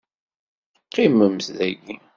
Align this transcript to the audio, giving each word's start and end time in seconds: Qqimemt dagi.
Qqimemt 0.85 1.45
dagi. 1.57 1.95